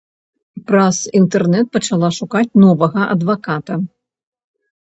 Праз 0.69 1.01
інтэрнэт 1.19 1.69
пачала 1.77 2.09
шукаць 2.21 2.57
новага 2.65 3.01
адваката. 3.17 3.73